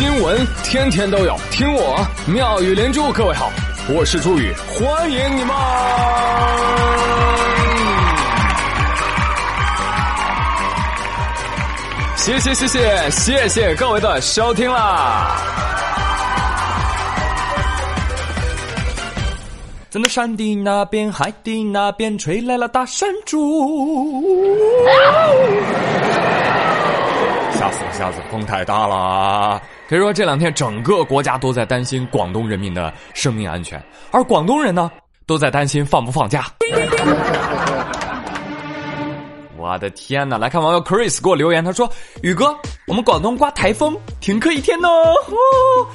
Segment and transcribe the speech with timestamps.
[0.00, 3.12] 新闻天天都有，听我妙语连珠。
[3.12, 3.52] 各位好，
[3.94, 5.54] 我是朱宇，欢迎你们！
[12.16, 15.36] 谢谢谢谢谢谢各位的收听啦！
[19.90, 24.24] 在那山的那边，海的那边，吹来了大山竹。
[27.52, 28.18] 吓死了，吓死！
[28.30, 29.60] 风太大了。
[29.90, 33.82] 可以说这两天整个国家都在担心广东人民的生命安全，
[34.12, 34.88] 而广东人呢，
[35.26, 36.46] 都在担心放不放假。
[39.58, 40.38] 我的天哪！
[40.38, 41.90] 来看网友 Chris 给我留言，他说
[42.22, 44.88] ：“宇哥，我们广东刮台风，停课一天呢。
[44.88, 45.12] 哦，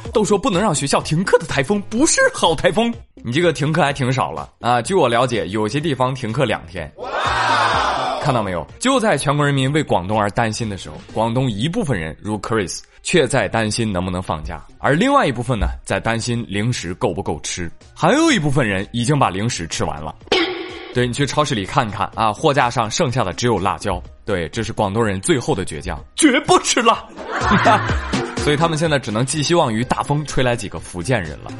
[0.11, 2.93] 都说不能让学校停课的台风不是好台风。
[3.13, 4.81] 你这个停课还挺少了啊！
[4.81, 6.91] 据我了解，有些地方停课两天。
[8.21, 8.67] 看到没有？
[8.77, 20.13] 就在全国人民为广东而担心的时候，广东一部分人如 Chris 却在担心能不能放假，而另外一部分呢，在担心零食够不够吃，还有一部分人已经把零食吃完了。
[20.91, 24.01] ”对你去超市里看看啊，货架上剩下的只有辣椒。
[24.25, 27.05] 对，这是广东人最后的倔强，绝不吃辣。
[28.41, 31.51] 所以他们现在只能寄希望于大风吹来几个福建人了。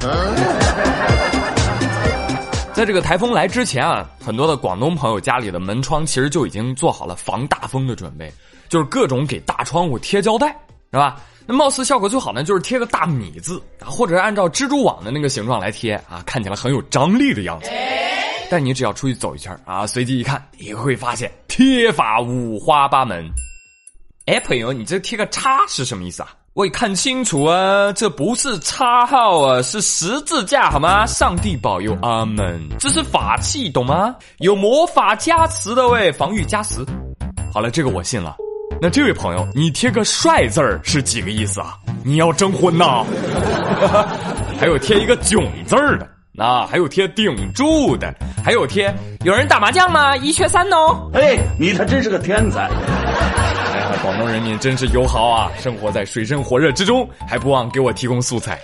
[2.74, 8.34] 在这个台风来之前啊，很多的广东朋友家里的门窗其实就已经做好了防大风的准备，
[8.68, 10.48] 就是各种给大窗户贴胶带，
[10.92, 11.18] 是吧？
[11.48, 17.70] 那貌似效果最好呢，就是贴个大米字啊，或者是按照蜘蛛网的那个形状来贴啊，看起来很有张力的样子。
[18.50, 23.28] 但你只要出去走一圈啊，随机一看，你会发现贴法五花八门。
[24.26, 26.30] 哎，朋友，你这贴个叉是什么意思啊？
[26.54, 31.06] 喂，看清楚啊，这不是叉号啊，是十字架好吗？
[31.06, 32.68] 上帝保佑，阿门。
[32.80, 34.16] 这是法器，懂吗？
[34.38, 36.86] 有魔法加持的喂，防御加持。
[37.54, 38.38] 好了，这个我信了。
[38.86, 41.76] 那这位朋友，你贴个帅字儿是几个意思啊？
[42.04, 43.04] 你要征婚呐？
[44.62, 46.08] 还有贴一个囧字儿的。
[46.32, 48.14] 那还有贴顶住的，
[48.44, 50.16] 还有贴有人打麻将吗？
[50.18, 51.10] 一缺三哦。
[51.16, 52.70] 哎，你他真是个天才！
[53.74, 58.60] 哎呀，广东人民真是友好啊，生活在水深火热之中，还不忘给我提供素材。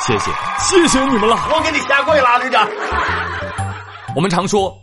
[0.00, 2.68] 谢谢，谢谢你们了，我给你下跪了，旅长。
[4.16, 4.76] 我们常说，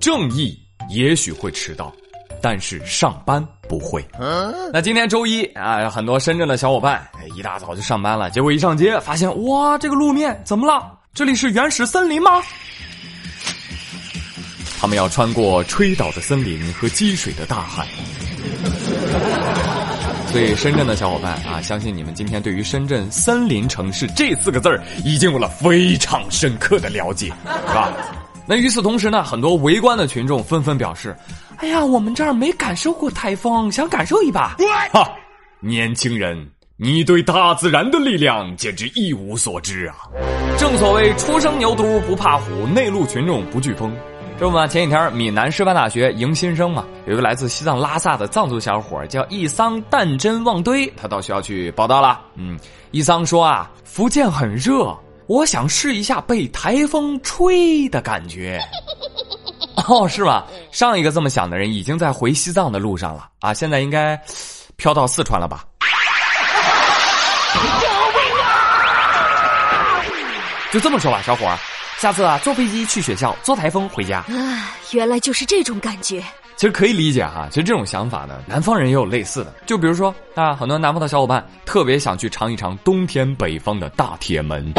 [0.00, 0.58] 正义
[0.90, 1.92] 也许会迟到，
[2.40, 4.04] 但是上班不会。
[4.72, 7.06] 那今天周一啊，很多深圳的小伙伴
[7.36, 10.92] 一大早就上班了，结果一上街发现，哇，这个路面怎么了？
[11.14, 12.42] 这里是原始森林吗？
[14.80, 17.86] 他们要穿过吹倒的森林和积水的大海。
[20.30, 27.92] 所以，深圳的小伙伴啊，相信你们今天对于深圳森林城市这四个字儿已经有了非常深刻的了解，是吧？
[28.46, 31.16] 那与此同时呢，很多围观的群众纷纷表示
[31.58, 34.56] ：“哎呀，我们这儿没感受过台风，想感受一把。”
[34.92, 35.10] 哈，
[35.60, 36.48] 年轻人。
[36.80, 39.96] 你对大自然的力量简直一无所知啊！
[40.56, 43.92] 正所谓初生牛犊不怕虎，内陆群众不惧风。
[44.38, 52.20] 这不嘛，前几天闽南师范大学迎新生嘛，有一个来自西藏拉萨的藏族小伙叫一桑旦真旺堆，他到学校去报道了。
[52.36, 52.56] 嗯，
[52.92, 54.96] 一桑说啊，福建很热，
[55.26, 58.60] 我想试一下被台风吹的感觉。
[59.88, 60.46] 哦，是吧？
[60.70, 64.20] 上一个这么想的人已经在回西藏的路上了啊，现在应该
[64.76, 65.64] 飘到四川了吧？
[70.70, 71.58] 就这么说吧，小伙儿，
[71.98, 74.18] 下次啊坐飞机去学校，坐台风回家。
[74.18, 76.22] 啊，原来就是这种感觉。
[76.56, 79.54] 其实可以理解哈，其实这种想法呢，南方人也有类似的。
[79.64, 84.70] 就比如说啊，很多南方的小伙伴特别想去尝一尝冬天北方的大铁门，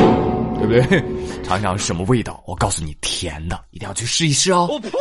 [0.69, 1.03] 对不对？
[1.43, 2.41] 尝一尝什么味道？
[2.45, 4.67] 我告诉你，甜的，一定要去试一试哦。
[4.69, 4.89] 我呸！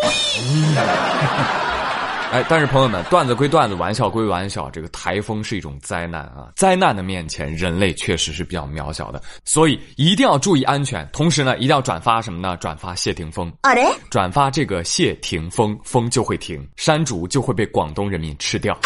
[2.31, 6.49] 哎，但是朋友们，段子归段子，玩笑归玩笑，这个台风是一种灾难啊！
[6.57, 11.09] 灾难的面前，人类确实是比较渺小的，所以一定要注意安全。
[11.11, 12.55] 同时呢，一定要转发什么呢？
[12.59, 13.51] 转发谢霆锋。
[13.63, 13.91] 啊嘞！
[14.11, 18.79] 转发这个谢霆锋，风就会停，山竹就会被广东人民吃掉。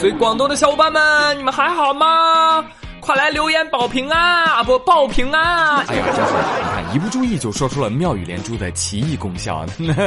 [0.00, 2.64] 所以，广东的小伙伴们，你们还好吗？
[3.06, 4.64] 快来留言保平安啊！
[4.64, 5.84] 不报平啊！
[5.86, 9.64] 哎呀，真是你看一不注意就说出了妙语连珠的奇异功效，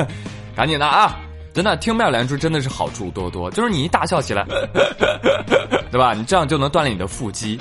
[0.53, 1.17] 赶紧的啊！
[1.53, 4.45] 真的听妙语连珠真的是好处多多，就是你一大笑起来，
[5.89, 6.13] 对吧？
[6.13, 7.57] 你这样就能锻炼你的腹肌，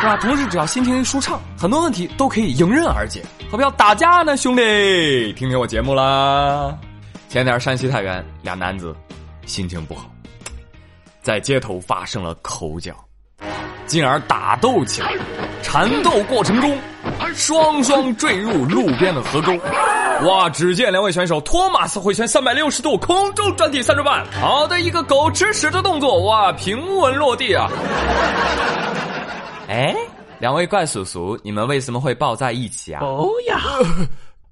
[0.00, 0.16] 是吧？
[0.16, 3.22] 同时只要心情一舒畅，很多问题都可以迎刃而解。
[3.50, 5.32] 何必要打架呢，兄弟？
[5.34, 6.74] 听听我节目啦！
[7.28, 8.96] 前天山西太原俩男子
[9.44, 10.10] 心情不好，
[11.20, 12.94] 在街头发生了口角。
[13.88, 15.12] 进而打斗起来，
[15.62, 16.78] 缠斗过程中，
[17.34, 19.52] 双双坠入路边的河沟。
[20.28, 20.50] 哇！
[20.50, 26.52] 只见两位选手托马斯回旋三百六十度空中转体三转半，好的一个狗吃屎的动作，哇！
[26.52, 27.68] 平稳落地啊！
[29.68, 29.94] 哎，
[30.40, 33.00] 两位怪叔叔，你们为什么会抱在一起啊？
[33.02, 33.60] 哦呀，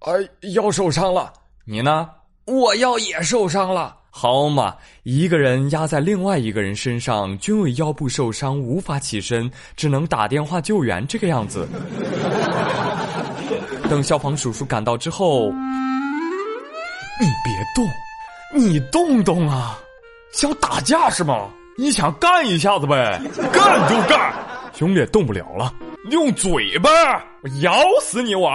[0.00, 0.12] 哎，
[0.54, 1.32] 腰受伤了。
[1.64, 2.08] 你呢？
[2.44, 3.95] 我腰也受伤了。
[4.18, 11.68] 好嘛，一个人压在另外一个人身上，均为腰部受伤无法起身，只能打电话救援，这个样子。
[13.90, 15.52] 等消防叔叔赶到之后，
[17.20, 17.86] 你别动，
[18.58, 19.78] 你动动啊！
[20.32, 21.50] 想打架是吗？
[21.76, 23.20] 你想干一下子呗？
[23.52, 24.32] 干就干，
[24.72, 25.74] 兄弟动不了了，
[26.10, 26.90] 用嘴巴，
[27.42, 28.50] 我咬死你我！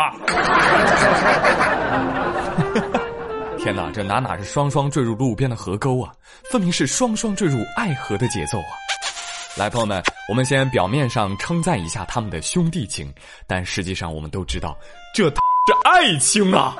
[3.63, 6.11] 天哪，这哪哪是双双坠入路边的河沟啊，
[6.49, 8.73] 分明是双双坠入爱河的节奏啊！
[9.55, 13.13] 来，朋友们，我们先表面上称赞一下他们的兄弟情，
[13.45, 14.75] 但实际上我们都知道，
[15.13, 15.33] 这是
[15.83, 16.75] 爱情啊！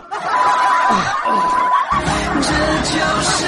[2.42, 2.48] 这
[2.90, 3.46] 就是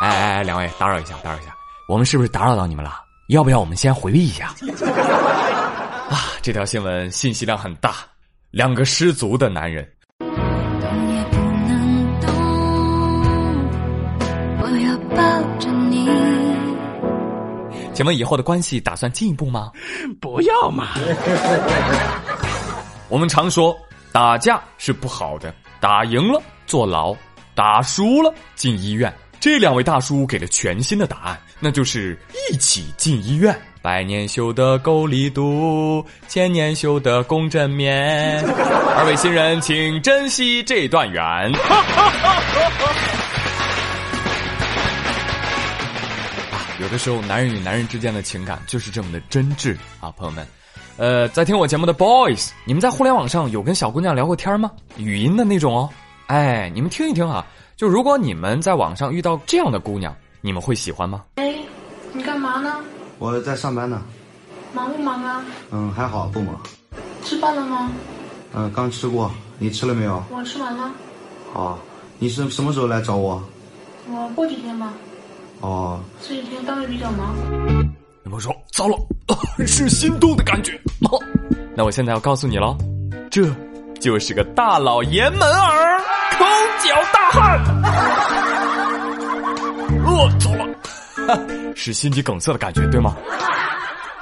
[0.00, 1.54] 哎哎哎，两位，打扰一下，打扰一下，
[1.88, 3.04] 我们是不是打扰到你们了？
[3.28, 4.54] 要不要我们先回避一下？
[6.14, 7.96] 啊，这条新闻信息量很大，
[8.52, 9.84] 两个失足的男人。
[10.20, 10.28] 动
[11.12, 12.32] 也不能动，
[14.60, 16.08] 我要抱着你。
[17.92, 19.72] 请问以后的关系打算进一步吗？
[20.20, 20.90] 不要嘛。
[23.10, 23.76] 我们常说
[24.12, 27.12] 打架是不好的，打赢了坐牢，
[27.56, 29.12] 打输了进医院。
[29.40, 32.16] 这两位大叔给了全新的答案，那就是
[32.52, 33.60] 一起进医院。
[33.84, 38.42] 百年修得狗力度，千年修得共枕眠。
[38.96, 41.22] 二位新人，请珍惜这段缘。
[46.80, 50.46] 有的时候，男人与男人之间的情感就是这么的真挚啊，朋友们。
[50.96, 54.70] 呃，在听我节目的 boys，你们在互联网上有跟小姑娘聊过天吗？
[54.96, 55.90] 语音的那种哦。
[56.28, 57.44] 哎，你们听一听啊，
[57.76, 61.22] 就如果你们在网上遇到这样的姑娘，你们会喜欢吗？
[61.34, 61.54] 哎，
[62.14, 62.82] 你干嘛呢？
[63.18, 64.02] 我在上班呢，
[64.72, 65.44] 忙不忙啊？
[65.70, 66.60] 嗯，还好，不忙。
[67.24, 67.90] 吃饭了吗？
[68.54, 70.22] 嗯，刚吃过，你吃了没有？
[70.30, 70.90] 我吃完了。
[71.54, 71.78] 哦，
[72.18, 73.42] 你是什么时候来找我？
[74.10, 74.92] 我过几天吧。
[75.60, 76.00] 哦。
[76.20, 77.34] 这几天单位比较忙。
[78.24, 78.96] 有朋友说，糟了，
[79.66, 80.78] 是心动的感觉。
[81.76, 82.76] 那我现在要告诉你喽，
[83.30, 83.42] 这
[84.00, 86.00] 就是个大老爷们儿，
[86.32, 86.44] 抠
[86.84, 87.60] 脚大汉。
[90.06, 90.66] 哦，糟了。
[91.74, 93.16] 是心肌梗塞的感觉，对吗？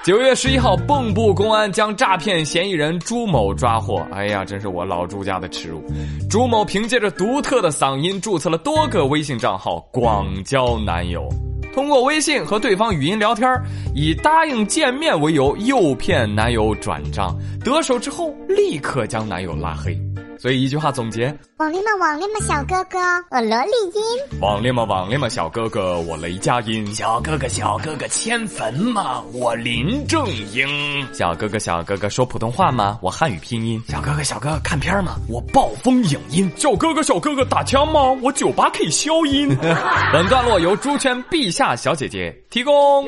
[0.05, 4.05] 九月十一号，蚌埠公安将诈骗嫌疑人朱某抓获。
[4.11, 5.81] 哎呀，真是我老朱家的耻辱！
[6.29, 11.29] 朱某凭借着独特的嗓音，注册了多个微信账号，广交男友。
[11.73, 13.49] 通过微信和对方语音聊天，
[13.95, 17.39] 以答应见面为由，诱骗男友转账。
[17.65, 19.97] 得手之后，立刻将男友拉黑。
[20.43, 22.99] 所以一句话总结：网恋嘛，网恋嘛，小哥哥，
[23.31, 32.99] 我萝莉音；网恋嘛，网恋嘛，小哥哥，我雷佳音；小哥哥，小哥哥，迁坟嘛，我林正英；小哥哥，小哥哥，说普通话吗？
[33.01, 35.15] 我汉语拼音；小哥哥，小哥哥，看片吗？
[35.29, 38.11] 我暴风影音；小哥哥，小哥哥，打枪吗？
[38.21, 39.49] 我九八 K 消音。
[40.13, 43.07] 本段落由朱圈陛下小姐姐提供。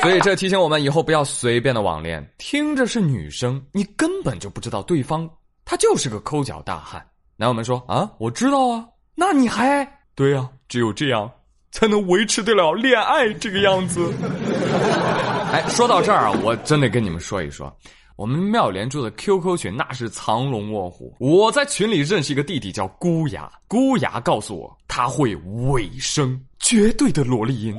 [0.00, 5.28] 所以这提醒我们以后不要随便的网恋，听着是女生，你根本就不知道对方。
[5.72, 7.02] 他就是个抠脚大汉，
[7.34, 8.84] 男友们说啊，我知道啊，
[9.14, 9.82] 那你还
[10.14, 10.46] 对呀？
[10.68, 11.30] 只有这样
[11.70, 14.12] 才能维持得了恋爱这个样子。
[15.50, 17.74] 哎，说到这儿啊，我真得跟你们说一说，
[18.16, 21.16] 我们妙莲住的 QQ 群那是藏龙卧虎。
[21.18, 25.34] 我在群里认识一个弟弟叫孤牙，孤牙告诉我他会
[25.70, 27.74] 尾声，绝对的萝莉音。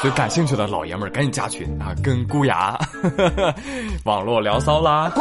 [0.00, 2.78] 所以感兴趣的老爷们儿赶紧加群啊，跟孤牙
[4.06, 5.12] 网络聊骚啦。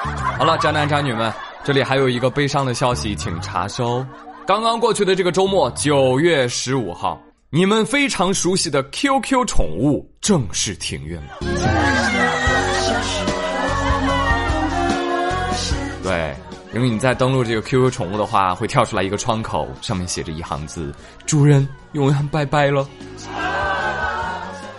[0.38, 1.32] 好了，渣男渣女们，
[1.64, 4.04] 这里还有一个悲伤的消息，请查收。
[4.46, 11.38] 刚刚过去的这个周末，九月十五号，你们非常熟悉的 QQ 宠物正式停运了。
[16.02, 16.34] 对，
[16.74, 20.92] 因为你在登录这个 QQ 宠物的话，会跳出来一个窗口，上面写着一行字
[21.26, 22.88] ：“主人永远拜拜了。”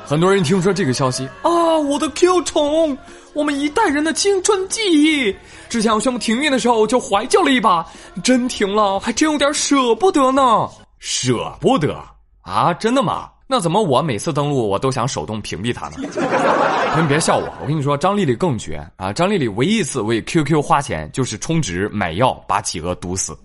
[0.06, 2.98] 很多人听说这个消息啊，我的 Q 宠，
[3.34, 5.36] 我们一代人的青春记忆。
[5.70, 7.86] 之前我宣布停运的时候，就怀旧了一把，
[8.24, 10.68] 真停了，还真有点舍不得呢。
[11.00, 11.98] 舍不得
[12.42, 12.74] 啊？
[12.74, 13.30] 真的吗？
[13.48, 15.98] 那怎么我每次登录我都想手动屏蔽他呢？
[17.02, 19.12] 你别笑我，我跟你说，张丽丽更绝啊！
[19.12, 23.38] 张丽丽唯一一次为 QQ 花钱，就是充值买药把企鹅毒死。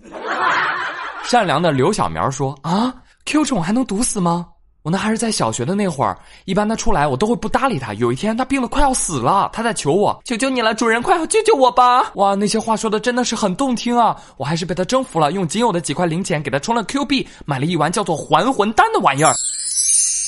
[1.23, 2.93] 善良的刘小苗说：“啊
[3.25, 4.45] ，Q 宠还能毒死吗？”
[4.87, 7.93] 我那还是在小学的那会儿，一般他出来我都会不搭理他。
[7.95, 14.15] 有一天他病得快要死了，他在求我：“求求你了，主人，快救救我吧！”哇，那些话说的真的是很动听啊！
[14.37, 19.31] 我还是被他征服了，用仅有的几块零钱给他充了 Q 币，买了一丸叫做还魂丹的玩意儿。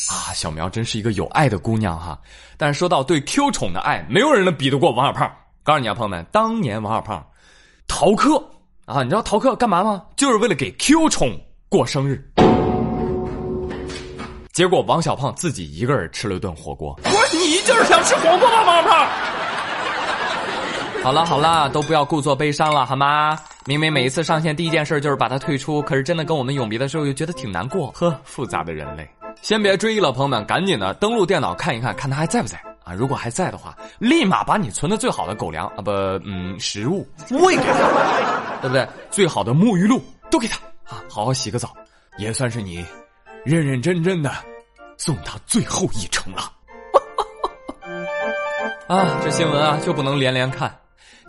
[0.10, 2.20] 啊，小苗真是一个有爱的姑娘哈！
[2.58, 5.32] 但是说到对 Q 宠的爱，没有人能比得过王小胖。
[5.64, 7.26] 告诉你啊，朋友们，当年王小胖
[7.88, 8.36] 逃课
[8.84, 10.04] 啊，你知道逃课干嘛吗？
[10.18, 11.40] 就是为了给 Q 宠
[11.70, 12.29] 过生日。
[14.60, 16.94] 结果王小胖自己一个人吃了一顿火锅。
[17.02, 19.08] 不是你就是想吃火锅吗，王小胖？
[21.02, 23.40] 好了好了，都不要故作悲伤了好吗？
[23.66, 27.90] 明明每一次上线第一件事就是把他退出，可是真的跟我们永别的时候又觉得挺难过。
[27.92, 29.10] 呵，复杂的人类。
[29.42, 32.94] 先别追忆了，朋友们，赶紧的登录电脑看一看，看他还在不在啊？
[32.94, 35.90] 如果还在的话，立马把你存的最好的狗粮啊不
[36.26, 38.86] 嗯食物喂给他，对不对？
[39.10, 41.74] 最好的沐浴露都给他啊，好好洗个澡，
[42.18, 42.84] 也算是你
[43.46, 44.32] 认认真真的
[44.98, 46.52] 送他最后一程了。
[48.88, 50.76] 啊，这新闻啊就不能连连看，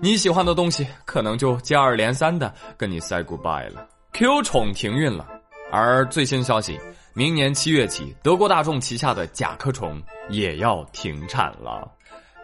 [0.01, 3.87] 你喜欢的东西可能就接二连三的跟你 say goodbye 了。
[4.13, 5.27] Q 宠停运了，
[5.71, 6.79] 而最新消息。
[7.13, 11.91] 明年七月起，德国大众旗下的甲壳虫也要停产了。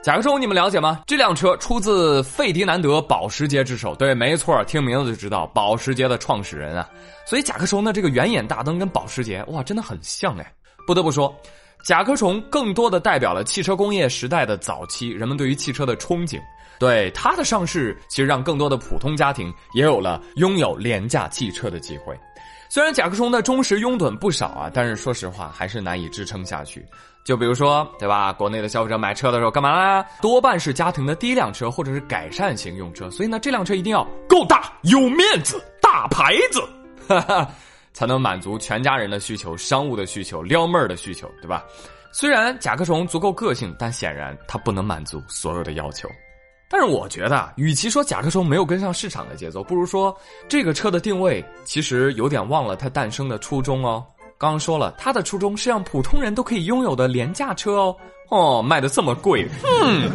[0.06, 1.02] 甲壳虫你们了解吗？
[1.04, 3.92] 这辆车出自费迪南德·保时捷之手。
[3.92, 6.88] 对，没错，听名字就知道保时捷的创始人啊。
[7.26, 10.46] 所以甲壳虫的这个圆眼大灯跟保时捷哇，真的很像哎。
[10.86, 11.36] 不得不说，
[11.84, 16.40] 甲壳虫更多的代表了汽车工业时代的早期人们对于汽车的憧憬。
[16.78, 22.16] 对它的上市，其实让更多的普通家庭也有了拥有廉价汽车的机会。
[22.68, 26.86] 虽然甲壳虫的忠实拥趸不少啊，但是说实话还是难以支撑下去。
[27.26, 28.32] 就比如说，对吧？
[28.32, 30.06] 国内的消费者买车的时候干嘛啦？
[30.22, 36.62] 多半是家庭的第一辆车或者是改善型用车，所以呢，这辆车一定要够大、有面子、大牌子，
[37.08, 37.50] 哈哈，
[37.92, 41.64] 才能满足全家人的需求、商务的需求、撩妹儿的需求，对吧？
[42.12, 46.08] 虽然甲壳虫足够个性，但显然它不能满足所有的要求。
[46.70, 50.16] 但是我觉得，与其说甲壳虫没有跟上市场的节奏，不如说
[50.48, 54.06] 这个车的定位其实有点忘了它诞生的初衷哦。
[54.38, 57.96] 刚刚说了，他的初衷是让普通人都可以拥有的廉价车哦。
[58.28, 59.48] 哦，卖的这么贵，
[59.82, 60.10] 嗯，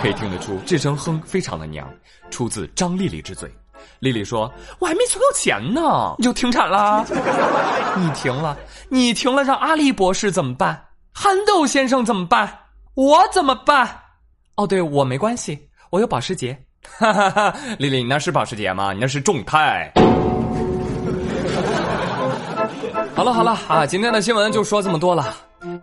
[0.00, 1.92] 可以听得出这声哼非常的娘，
[2.30, 3.52] 出自张丽丽之嘴。
[3.98, 7.04] 丽丽说：“我还没存够钱呢，你就停产了？
[7.98, 8.56] 你停了，
[8.88, 10.80] 你停了，让阿笠博士怎么办？
[11.12, 12.56] 憨豆先生怎么办？
[12.94, 13.88] 我怎么办？”
[14.54, 15.58] 哦，对我没关系，
[15.90, 16.56] 我有保时捷。
[16.98, 18.92] 哈哈哈，丽丽，你那是保时捷吗？
[18.92, 19.92] 你那是众泰。
[23.18, 25.34] 好了好了啊，今天的新闻就说这么多了。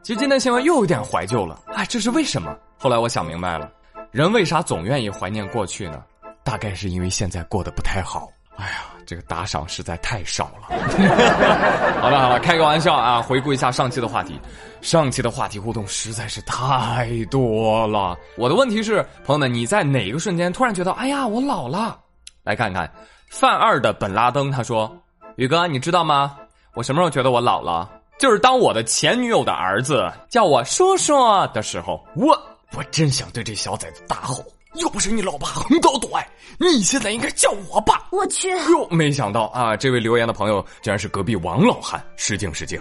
[0.01, 2.55] 其实今天新闻又有点怀旧了，哎，这是为什么？
[2.79, 3.69] 后来我想明白了，
[4.11, 6.01] 人为啥总愿意怀念过去呢？
[6.45, 8.29] 大概是因为现在过得不太好。
[8.55, 8.85] 哎呀。
[9.07, 10.75] 这个打赏实在太少了。
[12.01, 13.21] 好了好了，开个玩笑啊！
[13.21, 14.39] 回顾一下上期的话题，
[14.81, 18.17] 上期的话题互动实在是太多了。
[18.35, 21.99] 我的问题是，朋友们，你在哪个瞬间突然觉得，哎呀，我老了？
[22.43, 22.91] 来看看，
[23.29, 24.91] 范二的本拉登他说
[25.37, 26.35] ：“宇哥，你知道吗？
[26.75, 27.89] 我什么时候觉得我老了？
[28.19, 31.13] 就是当我的前女友的儿子叫我叔叔
[31.53, 32.37] 的时候，我
[32.77, 34.43] 我真想对这小崽子大吼。”
[34.75, 36.27] 又不是你老爸横刀夺爱，
[36.59, 38.05] 你现在应该叫我爸。
[38.11, 38.49] 我去！
[38.49, 42.03] 哟，没想到啊，这位留言的朋友居然是隔壁王老汉。
[42.17, 42.77] 失敬失敬。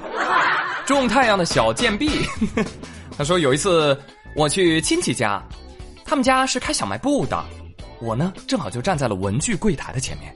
[0.85, 2.11] 种太阳的小贱婢，
[3.17, 3.97] 他说有一次
[4.35, 5.41] 我去亲戚家，
[6.05, 7.45] 他们家是开小卖部的，
[8.01, 10.35] 我呢正好就站在了文具柜台的前面。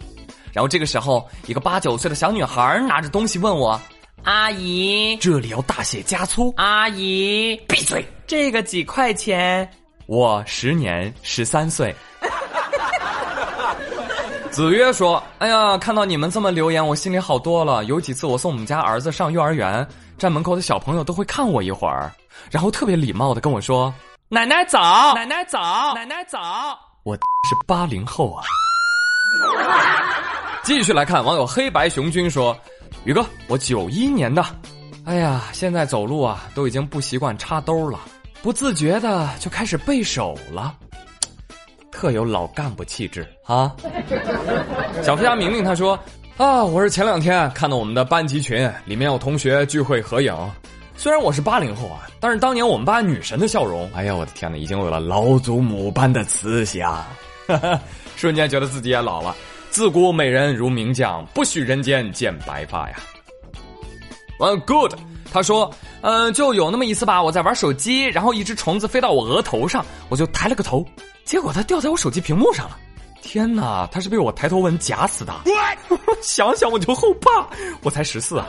[0.58, 3.80] 然后这个时候，一个八九岁的小女孩拿着东西问我
[4.26, 8.04] ：“阿姨，这里要大写加粗。”阿姨，闭嘴！
[8.26, 9.70] 这个几块钱？
[10.06, 11.94] 我十年十三岁。
[14.50, 17.84] 子曰说：“哎呀，看到你们这么留言，我心里好多了。
[17.84, 19.86] 有几次我送我们家儿子上幼儿园，
[20.18, 22.10] 站门口的小朋友都会看我一会儿，
[22.50, 23.94] 然后特别礼貌的跟我说
[24.28, 28.42] ：‘奶奶早，奶奶早，奶奶早。’我是八零后啊。
[30.68, 32.54] ”继续来看网友黑白熊君说
[33.06, 34.44] ：“宇哥，我九一年的，
[35.06, 37.98] 哎呀，现在走路啊都已经不习惯插兜了。”
[38.42, 40.76] 不自觉的就开始背手了，
[41.90, 43.74] 特有老干部气质啊！
[45.02, 45.98] 小飞侠明明他说
[46.36, 50.36] 啊，我是前两天看到我们的班级群里面有同学聚会合影，
[50.98, 57.02] 虽然我是八零后啊，但是当年我们班女神的笑容，哎呀，我的天呐，已经有了老祖母般的慈祥，
[58.16, 59.34] 瞬间觉得自己也老了。
[59.78, 62.96] 自古美人如名将，不许人间见白发呀。
[64.66, 64.94] Good。
[65.32, 70.84] 他说：“嗯，就有那么一次吧，我在玩手机，然后一只虫子飞到我额头上，我就抬了个头，
[71.24, 72.76] 结果它掉在我手机屏幕上了。
[73.22, 75.32] 天哪，它是被我抬头纹夹死的！
[76.20, 77.46] 想想我就后怕。
[77.84, 78.48] 我才十四啊。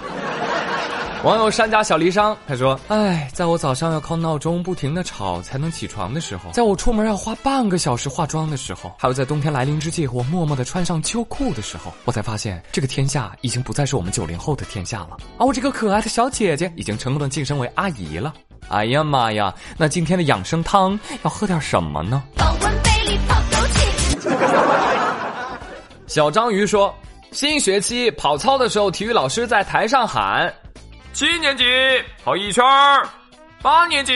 [1.24, 18.34] 网友山家小离殇他说：“哎，在我早上要靠闹钟不停的吵才能起床的时候，在我出门要花半个小时化妆的时候，还有在冬天来临之际，我默默的穿上秋裤的时候，我才发现这个天下已经不再是我们九零后的天下了，而我这个可爱的小姐姐已经成功的晋升为阿姨了。
[18.70, 24.40] 哎呀妈呀，那今天的养生汤要喝点什么呢？”保温杯里泡枸杞。
[26.08, 26.94] 小章鱼说
[27.34, 30.52] ：“新学期跑操的时候，体育老师在台上喊。”
[31.20, 31.66] 七年级
[32.24, 33.06] 跑一圈儿，
[33.62, 34.14] 八年级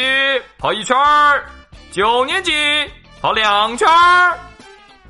[0.58, 1.44] 跑一圈儿，
[1.92, 2.54] 九年级
[3.22, 4.40] 跑两圈儿。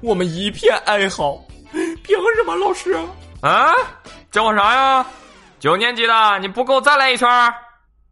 [0.01, 1.39] 我们一片哀嚎。
[2.03, 2.97] 凭什么，老师？
[3.41, 3.71] 啊，
[4.31, 5.05] 叫我啥呀？
[5.59, 7.53] 九年级的，你不够再来一圈儿。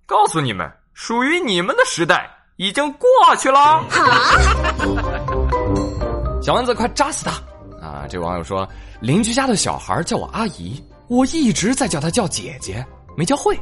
[0.06, 3.84] 告诉你们，属于你们的时代已经过去了。
[6.40, 7.32] 小蚊子，快扎死他！
[7.84, 8.70] 啊，这网友说，
[9.00, 12.86] 邻居家的小孩叫我阿姨，我一直在叫他叫姐姐。
[13.18, 13.60] 没教会，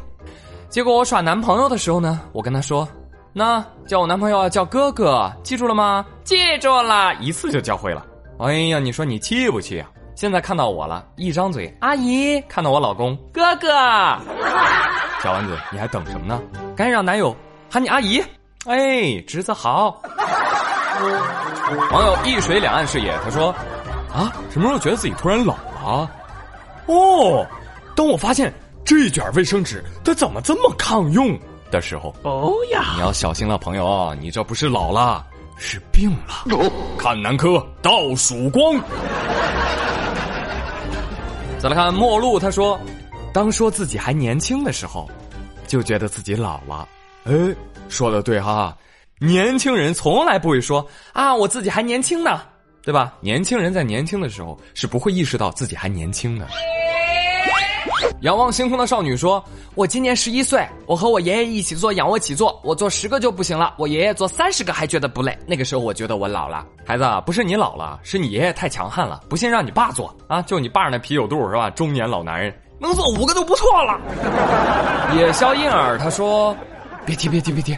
[0.69, 2.87] 结果我耍男朋友的时候呢，我跟他说
[3.33, 6.05] ：“那叫我男朋友叫哥哥，记住了吗？
[6.23, 8.05] 记住了，一次就教会了。”
[8.39, 9.89] 哎呀，你说你气不气啊？
[10.15, 13.67] 现在看到我了，一张嘴阿姨；看到我老公哥哥，
[15.23, 16.39] 小丸子，你还等什么呢？
[16.75, 17.35] 赶紧让男友
[17.67, 18.23] 喊你阿姨。
[18.65, 19.99] 哎，侄子好。
[21.91, 23.51] 网友一水两岸视野，他说
[24.13, 26.11] ：“啊，什么时候觉得自己突然老了？
[26.85, 27.43] 哦，
[27.95, 28.53] 当我发现。”
[28.85, 31.37] 这卷卫生纸它怎么这么抗用
[31.71, 32.13] 的时候？
[32.23, 35.25] 哦呀，你要小心了，朋友，你这不是老了，
[35.57, 36.71] 是病了。
[36.97, 38.79] 看男科倒曙光。
[41.59, 42.79] 再来看陌路，他说
[43.33, 45.09] ：“当说自己还年轻的时候，
[45.67, 46.87] 就觉得自己老了。”
[47.25, 47.33] 哎，
[47.89, 48.75] 说的对哈，
[49.19, 52.41] 年轻人从来不会说啊，我自己还年轻呢，
[52.81, 53.13] 对吧？
[53.19, 56.47] 年轻人在年轻的时候是不会意识到自己还年轻的。
[58.21, 59.43] 仰望星空的少女说
[59.75, 65.37] ：“我今年十一岁，我和我爷爷一起做仰卧起坐，我做十个就不行了，我爷爷做三十个还觉得不累。
[65.45, 66.65] 那个时候我觉得我老了。
[66.85, 70.41] 孩子，不是你老了，是你爷爷太强悍了，不信让你爸做啊！
[70.41, 71.69] 就你爸那啤酒肚是吧？
[71.69, 73.99] 中年老男人能做五个都不错了。”
[75.15, 76.55] 野肖婴儿他说
[77.05, 77.77] ：“别提别提别提，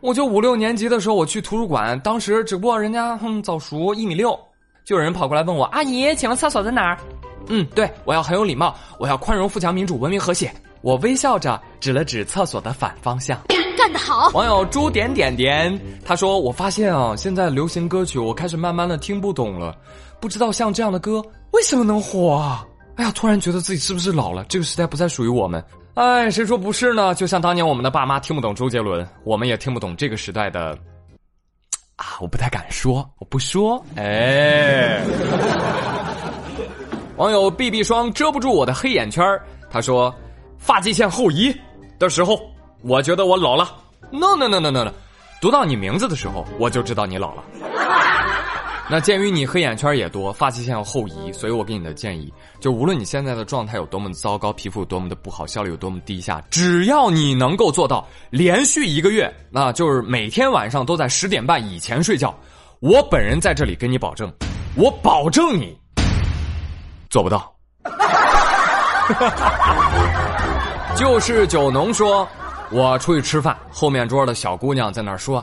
[0.00, 4.38] 我就五六年级的时候我去图书馆，当时只不过人家哼早熟一米六，
[4.84, 6.98] 就有人跑过来问我阿姨，请问厕所在哪儿？”
[7.48, 10.52] 嗯，对，我要很有礼貌，我要宽容、富强、民主、文明、和谐。
[10.82, 13.40] 我微笑着指了指厕所的反方向，
[13.76, 14.28] 干得好！
[14.34, 19.76] 网友朱点点点他说：“我发现啊，现在流行歌曲我开始慢慢的听不懂了，
[20.20, 22.64] 不知道像这样的歌为什么能火啊？
[22.96, 24.44] 哎呀，突然觉得自己是不是老了？
[24.48, 25.64] 这个时代不再属于我们。
[25.94, 27.14] 哎，谁说不是呢？
[27.16, 30.78] 就像当年我们的爸妈听不懂周杰伦，我们也听不懂这个时代的
[31.96, 35.02] 啊，我不太敢说，我不说，哎。”
[37.16, 39.24] 网友 B B 霜遮不住我的黑眼圈
[39.70, 40.14] 他说
[40.58, 41.54] ：“发际线后移
[41.98, 42.38] 的时候，
[42.82, 43.74] 我觉得我老了。
[44.10, 44.92] No no no no no
[45.40, 47.42] 读到你名字的时候，我就知道你老了。
[48.90, 62.38] 那鉴于你黑眼圈也多，发际线要后移，所以我给你的建议，就无论你现在的状态有多么糟糕，皮肤有多么的不好，效率有多么低下，只要你能够做到连续一个月，那就是每天晚上都在十点半以前睡觉，
[62.80, 64.30] 我本人在这里跟你保证，
[64.76, 65.74] 我保证你。”
[67.16, 67.50] 做不到。
[70.94, 72.28] 就是酒农说，
[72.70, 75.42] 我出去吃饭，后面桌的小姑娘在那儿说：“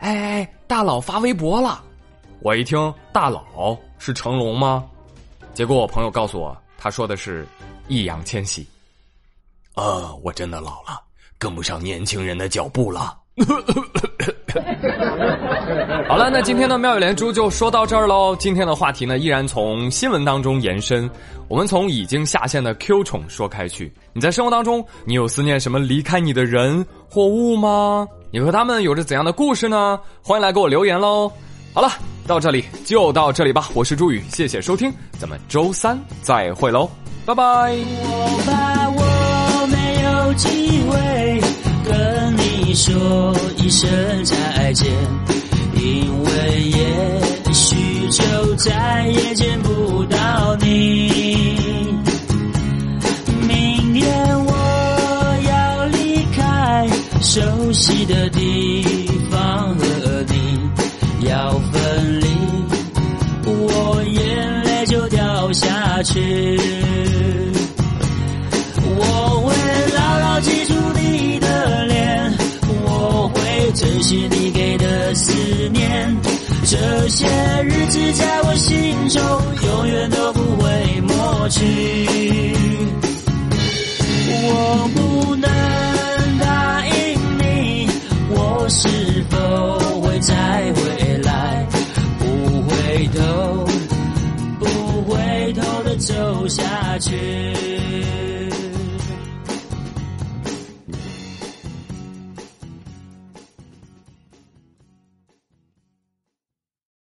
[0.00, 1.84] 哎哎，大佬发微博了。”
[2.40, 4.82] 我一听，大佬是成龙吗？
[5.52, 7.46] 结果我朋友告诉我，他说的是
[7.86, 8.66] 易烊千玺。
[9.74, 11.02] 呃，我真的老了，
[11.38, 13.14] 跟不上年轻人的脚步了。
[16.08, 18.34] 好了，那今天的妙语连珠就说到这儿喽。
[18.36, 21.08] 今天的话题呢，依然从新闻当中延伸，
[21.48, 23.92] 我们从已经下线的 Q 宠说开去。
[24.12, 28.06] 你在生活当中，你有思念什么离开你的人或物吗？
[28.32, 29.98] 你和他们有着怎样的故事呢？
[30.22, 31.30] 欢迎来给我留言喽。
[31.72, 31.88] 好了，
[32.26, 33.68] 到这里就到这里吧。
[33.74, 36.90] 我是朱宇，谢谢收听，咱们周三再会喽，
[37.24, 37.42] 拜拜。
[37.42, 40.98] 我怕我没有机会
[42.74, 43.88] 说一声
[44.24, 44.90] 再见。
[45.74, 51.96] 因为也许就再也见不到你。
[53.48, 54.52] 明天我
[55.48, 56.86] 要离开
[57.22, 58.84] 熟悉的地
[59.30, 62.26] 方和你要分离，
[63.46, 66.89] 我眼泪就掉下去。